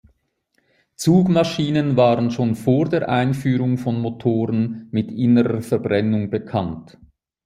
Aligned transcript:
Zugmaschinen 0.95 1.95
waren 1.95 2.31
schon 2.31 2.55
vor 2.55 2.89
der 2.89 3.07
Einführung 3.07 3.77
von 3.77 4.01
Motoren 4.01 4.87
mit 4.89 5.11
innerer 5.11 5.61
Verbrennung 5.61 6.31
bekannt. 6.31 6.97